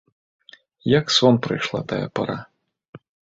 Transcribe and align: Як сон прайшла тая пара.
Як 0.99 1.05
сон 1.17 1.33
прайшла 1.45 1.81
тая 1.93 2.01
пара. 2.21 2.39